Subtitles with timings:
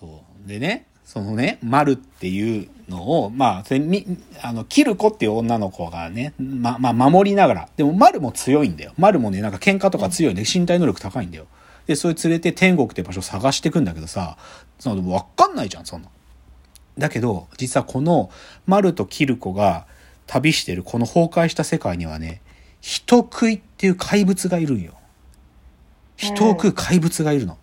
[0.00, 0.48] そう。
[0.48, 4.06] でね、そのね、丸っていうのを、まあ、それみ、
[4.42, 7.68] あの、キルコっていう女の子がね、ま、まあ、守りながら。
[7.76, 8.92] でも、丸も強いんだよ。
[8.96, 11.46] 丸もね、なんか喧嘩とか強いね、身体能力高いんだよ。
[11.86, 14.38] で、それ連れて天国って場所を探してくんだけどさ、
[14.78, 16.08] その、わかんないじゃん、そんな。
[16.96, 18.30] だけど、実はこの、
[18.66, 19.86] 丸とキルコが
[20.26, 22.40] 旅してるこの崩壊した世界にはね、
[22.80, 24.92] 人食いっていう怪物がいるんよ。
[26.16, 27.58] 人を食う怪物がいるの。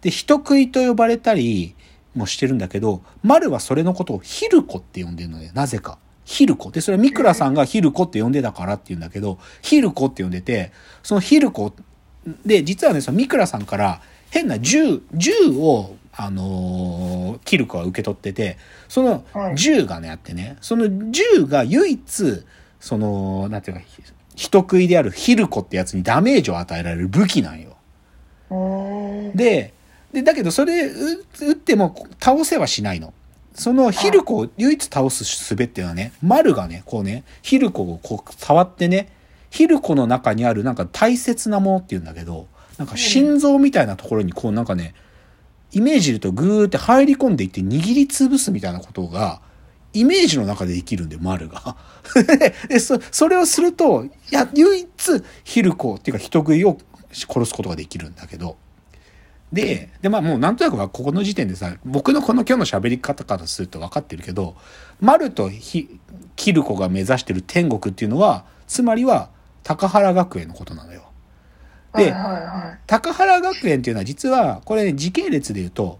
[0.00, 1.74] で、人食いと呼ばれたり
[2.14, 5.98] もしてるんだけど、丸はそれのことをヒルコって呼んでるのね、なぜか。
[6.24, 6.70] ヒルコ。
[6.70, 11.72] で、それはミクラさんがヒルコって呼んでたからって言うんだけど、ヒルコって呼んでて、そのヒルコ
[12.44, 19.24] で、実はね、そのミクラさんから変な銃、銃を、あのー、キルコは受け取ってて、その
[19.54, 22.44] 銃がね、あってね、その銃が唯一、
[22.80, 23.82] その、なんていうか、
[24.34, 27.76] 人食いであるヒルコってやつにダメージを与えられる武器なんよ。
[29.34, 29.74] で、
[30.16, 33.12] で、だけどそれ撃っても倒せはしないの。
[33.52, 39.12] そのヒルコを唯一倒す術っていうのはね、丸がね、こうね、ヒルコをこう触ってね、
[39.50, 42.46] ヒルコの中にあるなんか大切なものっていうんだけど、
[42.78, 44.94] なんか心臓みたいなところにこうなんかね、
[45.72, 49.42] イメージで言うとグーって入り込んでいって握りつぶすみたいなことが、
[49.92, 51.76] イメージの中でできるんで、丸が。
[52.70, 54.86] で、そ、それをすると、いや、唯一、
[55.44, 56.78] ヒルコっていうか人食いを
[57.12, 58.56] 殺すことができるんだけど。
[59.52, 64.56] で、で、まあもうなんとなくはここの時点でさ、僕のこの今日の喋り方からすると分かってるけど、
[65.00, 66.00] 丸とひ
[66.34, 69.30] キルコが目指してる天国っていうのは、つまりは
[69.62, 71.02] 高原学園のことなのよ。
[71.94, 72.14] で、
[72.86, 75.98] 高原学園っていうのは実は、これね、時系列で言うと、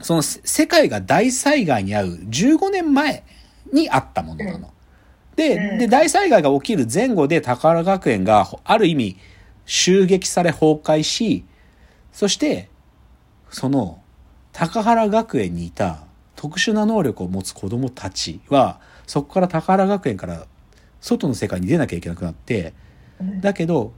[0.00, 3.24] その世界が大災害に遭う15年前
[3.72, 4.70] にあったものなの。
[5.36, 9.16] で、で、大災害が起きる前後で高原学園がある意味
[9.66, 11.44] 襲撃され崩壊し、
[12.14, 12.70] そして、
[13.50, 14.00] その
[14.52, 16.04] 高原学園にいた
[16.36, 20.46] 特殊な能力を持つ子供たちは、そこから高原学園から
[21.00, 22.72] 外の世界に出なきゃいけなくなって、
[23.40, 23.92] だけど、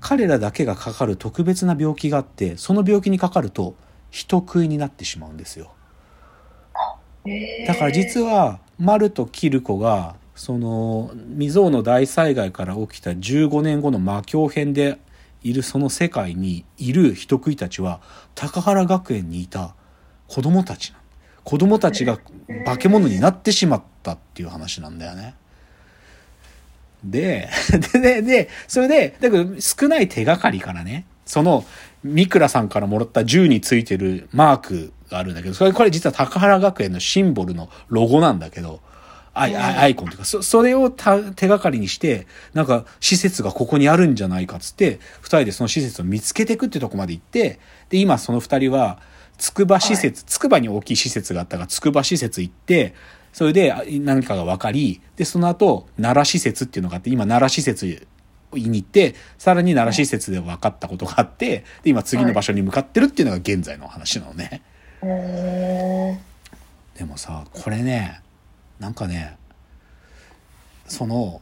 [0.00, 3.74] 彼らだけがかかる特別な病気があって、その病気にかかると、
[4.10, 5.72] 人食いになってしまうんですよ。
[7.66, 15.00] だから実は、マルとキルコが、その、未曾有の大災害から起きた15年後の魔境編で
[15.42, 18.00] いるその世界にいる人食いたちは、
[18.34, 19.74] 高原学園にいた
[20.28, 20.92] 子供たち
[21.46, 22.18] 子供たちが
[22.64, 25.36] 化け物になってしまったっていう話なんだよね。
[27.04, 27.48] で、
[27.92, 31.64] で、で、で、それで、だけど少ない手がかりからね、その、
[32.02, 38.80] ミクラさんからもらった銃についてるマークがあるんだけど、それ、これ実は高原学園のシンボルのロゴなんだけど、
[39.38, 47.60] アイアイコンというか、そ、それを手がかりにして、なんか施設がここにあるんじゃないかっつって、二人でその施設を見つけていくってとこまで行って、
[47.90, 49.00] で、今その二人は、
[49.38, 52.94] 筑波施設、筑波に大きい施設があったから、筑波施設行って、
[53.32, 58.06] それで何かが分かり、で、その後、奈良施設っていうのがあって、今奈良施設
[58.54, 64.62] に行って、さらに奈良施設で分かったことがあって、で、今次の場所に向かってるっていうのが現在の話なのね。
[66.96, 68.22] でもさ、これね、
[68.78, 69.36] なんかね、
[70.86, 71.40] その、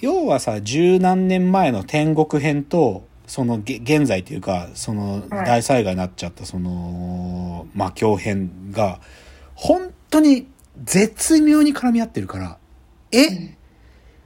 [0.00, 9.00] 要はさ、十何年前の天国編と、その現在というか、その大災害になっちゃったその魔境編が、
[9.54, 10.46] 本当に
[10.84, 12.58] 絶妙に絡み合ってるから、
[13.10, 13.56] え、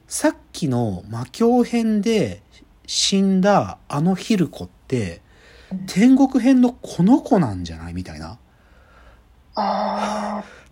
[0.06, 2.42] さっきの魔境編で
[2.86, 5.22] 死んだあのヒルコって、
[5.86, 7.94] 天国編のこの子なんじゃない？
[7.94, 8.38] みたいな。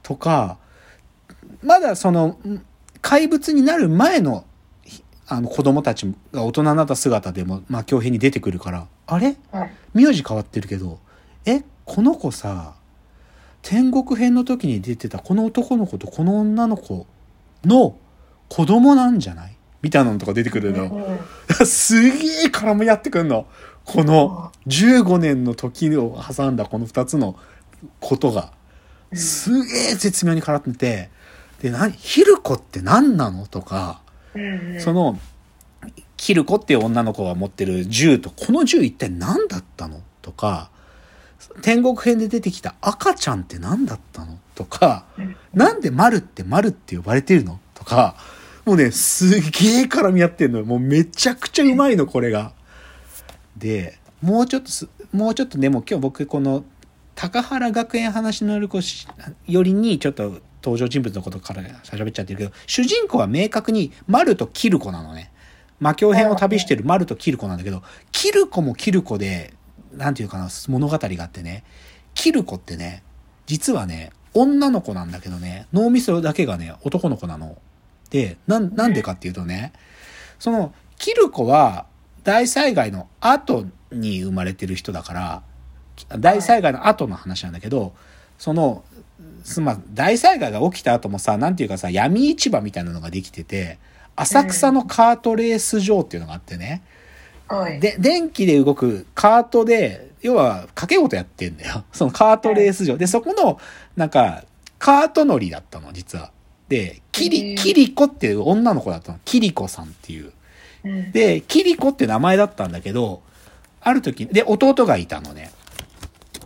[0.03, 0.59] とか、
[1.63, 2.39] まだその、
[3.01, 4.45] 怪物になる前の、
[5.27, 9.37] あの子供たちが大人になった姿でも、まあ、強兵に出てくるから、あれ？
[9.93, 10.99] 名字変わってるけど、
[11.45, 12.75] え、この子さ、
[13.61, 17.07] 天国編の時に出てたこの男の子とこの女の子
[17.65, 17.99] の
[18.49, 19.57] 子供なんじゃない？
[19.83, 21.19] みたいなのとか出てくるの。
[21.67, 22.11] すげえ
[22.47, 23.47] 絡み合ってくんの。
[23.85, 27.37] この15年の時を挟んだこの2つの
[28.01, 28.53] ことが。
[29.13, 31.11] すげえ絶妙に絡ってて、
[31.60, 34.00] で、何、ヒルコって何なのとか、
[34.81, 35.19] その、
[36.16, 40.70] キルコっていう女の子が持ってる銃と、この銃一体何だったのとか、
[41.62, 45.06] 天国編で出てきた赤ちゃんって何だったのとか、
[45.55, 48.16] なんで丸って丸って呼ばれてるのとか、
[48.64, 50.64] もうね、すげえ絡み合ってんのよ。
[50.64, 52.52] もうめちゃくちゃうまいの、これが。
[53.56, 56.64] で、もうちょっとす、もうちょっとね、もう今日僕この、
[57.14, 58.58] 高原学園話の
[59.46, 65.32] よりにちょっと登場人物のことから喋っちゃってるけど、主人公は明確に丸とキルコなのね。
[65.81, 67.82] 魔境編を旅してる丸とキルコなんだけど、
[68.12, 69.55] キルコもキルコで、
[69.94, 71.65] なんていうかな、物語があってね、
[72.15, 73.03] キルコってね、
[73.47, 77.56] 実はね、女の子なんだけどね、脳みそだけがね、男の子なの。
[78.11, 79.73] で、なん、なんでかっていうとね、
[80.38, 81.87] その、キルコは
[82.25, 85.43] 大災害の後に生まれてる人だから、
[86.19, 87.94] 大災害の後の話なんだけど、
[88.37, 88.85] その、
[89.49, 93.79] すまあ、大災害が起きた後もさ、なんていうかさ、闇市場みたいなのができてて、
[94.17, 96.83] 浅草のカートレース場っていうのがあってね、
[97.49, 97.81] はい。
[97.81, 101.85] で、電気で動くカートで、要は掛け事やってんだよ。
[101.93, 102.97] そのカートレース場。
[102.97, 103.59] で、そこの、
[103.97, 104.45] なんか、
[104.79, 106.31] カート乗りだったの、実は。
[106.69, 109.19] で、キへリ、ーキリコっていう女の子だったの。
[109.25, 110.33] キリコさんっていう。
[110.85, 113.23] うんで、キリコって名前だったんだけど、
[113.81, 115.51] ある時、で、弟がいたのね。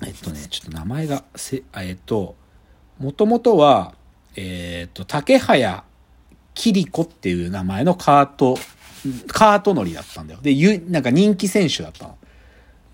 [0.04, 2.36] えっとね、ちょっと名前が、せ、あえっと、
[2.98, 3.94] もともとは、
[4.36, 5.84] えっと、竹早
[6.54, 8.56] キリコっていう名前のカート、
[9.26, 10.40] カート乗りだったんだよ。
[10.42, 12.18] で、ゆ、なんか人気選手だったの。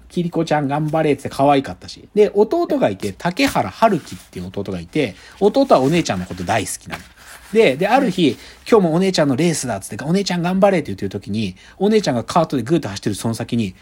[0.08, 2.08] キリコちゃん頑張れって可愛かったし。
[2.14, 7.04] で、弟がいて、竹原春樹っていう弟がいて、弟はお姉ちゃんのこと大好きなの。
[7.52, 8.36] で、で、ある日、
[8.70, 13.74] 今日もお姉ちゃんのレースだっつって、お姉ちゃん頑張れって言ってる時に、お姉ちゃんがカートでグーッと走ってるその先に、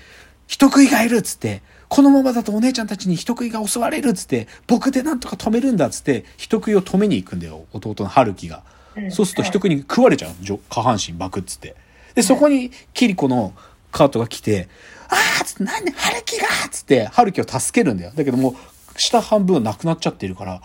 [0.47, 8.63] 人食いがいるっつって、このままだとお姉ちゃんたちに人食いが襲われるっつって、僕でなんとか止めるんだっつって、人食いを止めに行くんだよ、弟の春樹が。
[8.69, 8.77] うん
[9.11, 11.77] そうすると人食いに食われちゃう下半身バクっつって。
[12.15, 13.53] で、そこにキリコの
[13.93, 14.69] カートが来て、
[15.09, 18.13] あーっつって、なんで春樹がっつって、春樹を助けるんだよ。
[18.17, 18.55] だけどもう、
[18.99, 20.61] 下半分はなくなっちゃってるから、あ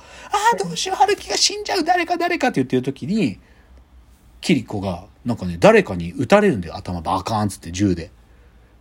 [0.54, 3.38] あ、どうしよう、春樹が死んじゃう、誰か誰かって言ってる時に、
[4.40, 8.12] キリコが、なんかね、誰かに撃たれるんだよ、頭バカーンっつって銃で。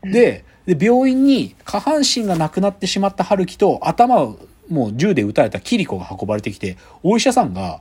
[0.02, 4.38] で、で、病院に下半身がなくなってしまった春樹と頭を
[4.68, 7.80] もう銃で撃たれたキリコが運ばれてきて、お医者さんが、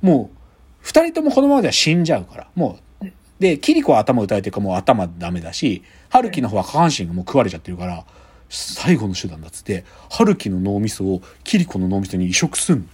[0.00, 0.36] もう、
[0.80, 3.06] 二人ともこのままでは死んじゃうから、もう、
[3.38, 8.04] で、キリコは頭撃たれてるからもう頭ダメだし、春樹の方は下半身がもう食われちゃってるから、
[8.48, 12.88] 最後の手段だっつって、春樹の脳みそをキリコの脳みそに移植すん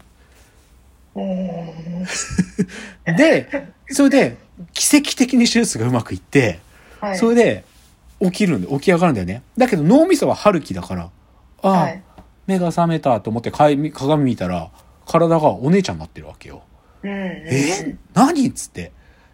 [3.05, 4.37] で、それで、
[4.72, 6.60] 奇跡的に手術がうまくいって、
[7.00, 7.19] はい。
[7.19, 7.64] それで、
[8.20, 9.43] 起きるんで、起き上がるんだよね。
[9.56, 11.11] だけど脳みそは春樹だから、
[11.62, 12.03] ああ、はい
[12.47, 14.70] 目が覚めたと思って鏡鏡見たら、
[15.06, 16.62] 体がお姉ちゃんになってるわけよ。
[17.03, 17.11] うん。
[17.11, 17.94] え？
[18.15, 18.49] 何？
[18.49, 18.93] っつって。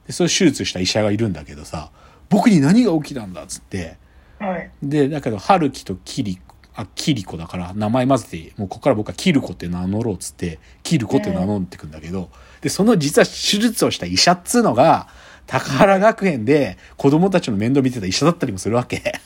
[0.09, 1.93] で、それ手術した医者がいるんだけどさ、
[2.29, 3.45] 僕に何が起きたんだ？
[3.45, 3.99] っつって。
[4.41, 4.69] はい。
[4.83, 6.41] で、だけど、春樹とキリ、
[6.75, 12.31] あ、キリコだから、名前混ぜて、もうここから僕はキルコって名乗ろうっつって、キルコって名乗ってくんだけど、
[12.63, 15.07] で、その実は手術をした医者っつうのが、
[15.47, 19.21] 高原学園で子供たちの面倒見てた医者だったりもするわけ。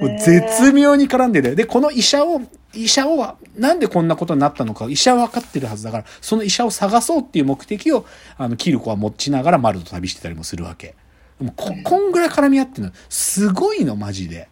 [0.00, 1.56] もう絶妙に絡んでる。
[1.56, 2.40] で、この医者を、
[2.72, 8.06] 医者を、なんでこんなことになったのか、医者は分かってるはずだから、その医者を探そうっていう目的を、
[8.36, 10.94] あの、キルコは持ちながら丸と旅してたりもするわけ。
[11.40, 12.92] でもこ、こんぐらい絡み合ってるの。
[13.08, 14.48] すごいの、マジで。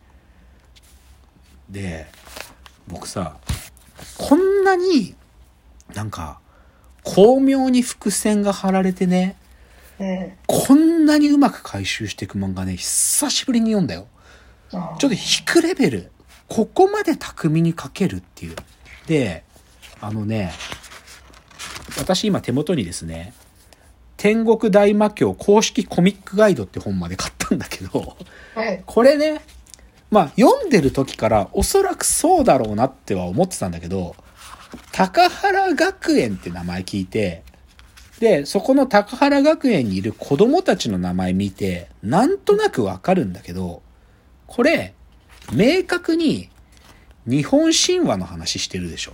[1.70, 2.06] で、
[2.88, 3.36] 僕さ、
[4.18, 5.14] こんなに、
[5.94, 6.40] なんか、
[7.04, 9.36] 巧妙に伏線が張られてね、
[9.98, 10.32] うん。
[10.46, 14.06] こんなにうまく回収していく漫画ね、久しぶりに読んだよ。
[14.72, 16.12] あちょっと引くレベル。
[16.48, 18.56] ここまで巧みに書けるっていう。
[19.06, 19.44] で、
[20.00, 20.52] あのね、
[21.98, 23.32] 私今手元にですね、
[24.16, 28.16] 天国大魔教公式コミックガイドって本まで買ったんだけど、
[28.54, 28.82] はい。
[28.86, 29.40] これね、
[30.10, 34.14] まあ読んでる時からおそらくそうだろうなっては思ってたんだけど、
[34.92, 37.42] 高原学園って名前聞いて、
[38.20, 43.82] で、そこの高原学園にいる子供たちの名前見て、なんとなくわかるんだけど、
[44.46, 44.94] これ、
[45.52, 46.48] 明確に
[47.26, 49.12] 日本神話の話してるでしょ。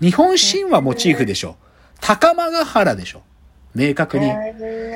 [0.00, 1.56] 日本神話モチーフでしょ。
[2.00, 3.22] 高間ヶ原でしょ。
[3.74, 4.30] 明確に。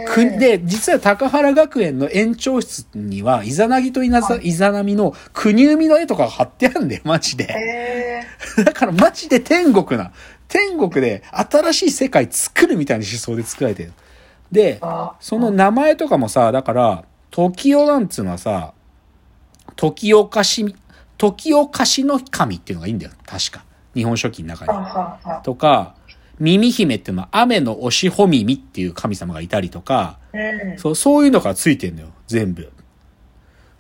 [0.07, 7.49] くで、実は高原学園の園長室には、イザナギとイナザイザナミの国生みの絵とかが貼ってあるんだよ、マジで。
[8.59, 10.13] え だからマジで天国な。
[10.47, 13.93] 天国で新しい世界作るみたいな思想で作られてる。
[14.51, 14.81] で
[15.21, 18.73] その名前とかもさ、だから、時代なんつうのはさ、
[19.77, 20.75] 時代かし、
[21.19, 23.65] 時代かしの神っていうのがいいんだよ、確か。
[23.95, 25.43] 日本書紀の中あ、に。
[25.43, 25.95] とか、
[26.41, 30.79] 耳姫っていうのは雨の押しほ耳っていう神様がいたりとか、うん。
[30.79, 32.71] そう、そういうのがついてんのよ、全部。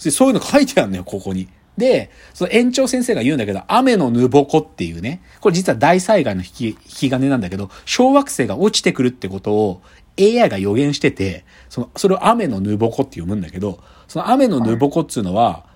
[0.02, 1.48] でそういうの書いてあるのよ、ここに。
[1.76, 9.82] で、その園長先生が言うんだけど、雨のぬぼこっていうね、これ実は大災害の引き、引き金なんだけど、小惑星が落ちてくるってことを
[10.18, 15.66] AI が予言してて、その、それを雨のぬぼこって読むんだけど、その雨のぬぼこっつうのは、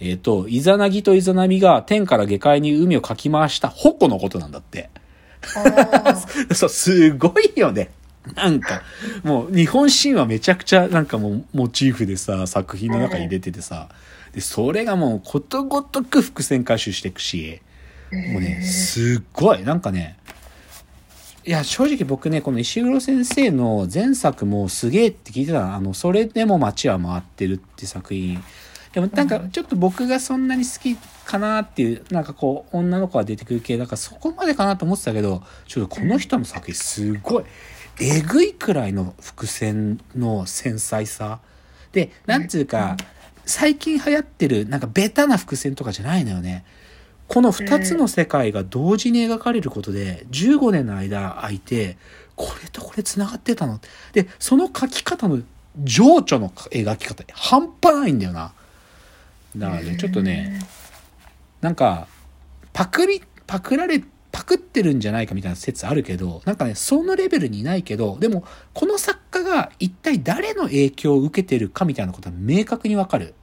[0.00, 4.88] えっ、と、イザナギとイザナミが天から下界に海をかき回した矛のことなんだって。
[5.56, 6.16] あ
[6.54, 7.90] そう、すごいよね。
[8.34, 8.82] なんか、
[9.22, 13.88] もう日本神話めちゃくちゃなんかもうモチーフでさ、作品の中に入れててさ、
[14.34, 17.60] で、それがもうことごとく伏線回収していくし、
[18.32, 20.16] もうね、すっごい、なんかね、
[21.46, 28.42] いや、正直僕ね、この石黒先生の前作もすげえって聞いてたのあの、それでも街は回ってるって作品。
[28.92, 37.44] でもなんかちょっと僕がそんなに好きかなっていう、なんかこう、女の子が出てくる系、だからそこまでかなと思ってたけど、ちょっとこの人の作品すごい、
[38.00, 41.38] えぐいくらいの伏線の繊細さ。
[41.92, 42.96] で、なんつうか、
[43.46, 46.64] 最近流行ってる、なんかベタな伏線とかじゃないのよね。
[47.28, 51.96] この2つの世界が同時に描かれることで、15年の間空いて、
[52.34, 53.78] これとこれ繋がってたの
[54.12, 55.40] で、その書き方の
[55.78, 58.52] 情緒の描き方、半端ないんだよな。
[59.56, 60.60] だからね、ちょっとね、
[61.60, 62.06] なんか、
[62.72, 64.02] パクリ、パクられ、
[64.32, 73.34] パクってるんじゃないかみたいな説あるけど、なんかね、そのレベルにいないけど、でも、この作家が一体誰の影響を受けてるかみたいなことは明確にわかる。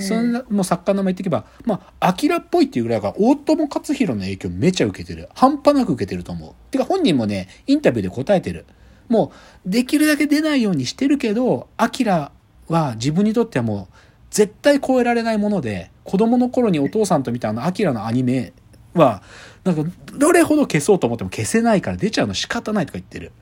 [0.00, 5.28] そんな、もう作家の名前言っていけば、まあ、アキラっぽいっていうぐらいが、大友克洋の影響めちゃ受けてる。
[5.34, 6.52] 半端なく受けてると思う。
[6.72, 8.66] てか本人もね、インタビューで答えてる。
[9.08, 9.32] も
[9.66, 12.32] う、できるだけ出ないようにしてるけど、アキラ
[12.66, 13.94] は自分にとってはもう、
[14.30, 18.52] 絶対超えられないもので、子供の頃にお父さんと見たあのアキラのアニメ
[18.94, 19.22] は、
[19.64, 23.32] なんか、どれほど消そうと思っても消せないから出ちゃうの仕方ないとか言ってる。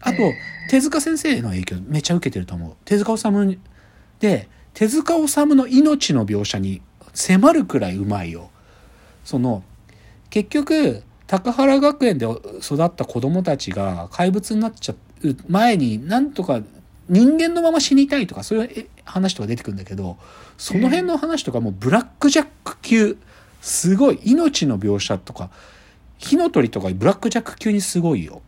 [0.00, 0.18] あと、
[0.68, 2.76] 手塚先生の影響めちゃ受けてると思う。
[2.84, 3.58] 手塚治虫
[4.20, 6.82] で、手塚治虫の命の描写に
[7.14, 8.50] 迫るくらいうまいよ。
[9.24, 9.62] その、
[10.30, 16.60] 結局、高原学園で育った子供たちが怪物になっちゃう前になんとか
[17.08, 20.16] 人間のまま死にたいとかそういう話とか出てくるんだけど
[20.56, 23.18] その辺の話とかもブラックジャック級
[23.60, 25.50] すごい命の描写とか
[26.18, 28.42] 火の鳥とかブラックジャック級にすごいよ。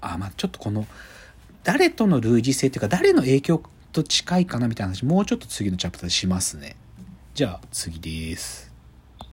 [0.00, 0.86] あまあちょっとこの
[1.64, 3.62] 誰との類似性っていうか誰の影響
[3.92, 6.76] と近いかなみたいな話もうちょっと次のチャプターでしますね。
[7.34, 8.73] じゃあ次です。